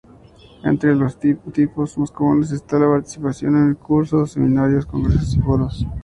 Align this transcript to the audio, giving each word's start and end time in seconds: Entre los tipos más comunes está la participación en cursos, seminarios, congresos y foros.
Entre 0.63 0.95
los 0.95 1.19
tipos 1.19 1.95
más 1.99 2.09
comunes 2.11 2.51
está 2.51 2.79
la 2.79 2.87
participación 2.87 3.55
en 3.55 3.75
cursos, 3.75 4.31
seminarios, 4.31 4.87
congresos 4.87 5.35
y 5.35 5.39
foros. 5.41 5.85